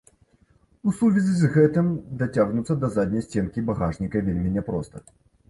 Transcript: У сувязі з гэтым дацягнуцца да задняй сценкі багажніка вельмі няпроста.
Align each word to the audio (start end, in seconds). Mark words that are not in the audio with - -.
У 0.91 0.93
сувязі 0.99 1.33
з 1.41 1.49
гэтым 1.57 1.91
дацягнуцца 2.23 2.79
да 2.85 2.91
задняй 2.97 3.23
сценкі 3.27 3.65
багажніка 3.69 4.25
вельмі 4.33 4.57
няпроста. 4.59 5.07